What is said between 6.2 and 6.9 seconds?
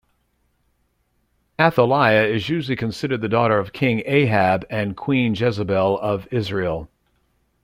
Israel.